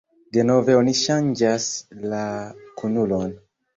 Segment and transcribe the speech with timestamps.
[0.37, 1.67] "Denove oni ŝanĝas
[2.15, 2.25] la
[2.81, 3.37] kunulon."